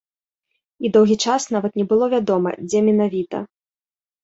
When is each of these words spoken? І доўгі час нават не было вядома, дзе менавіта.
І 0.87 0.89
доўгі 0.95 1.17
час 1.25 1.41
нават 1.57 1.77
не 1.81 1.85
было 1.93 2.05
вядома, 2.15 2.57
дзе 2.67 2.79
менавіта. 2.91 3.45